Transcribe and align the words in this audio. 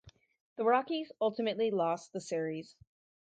The 0.55 0.63
Rockies 0.65 1.11
ultimately 1.21 1.69
lost 1.69 2.11
the 2.11 2.21
series. 2.21 2.75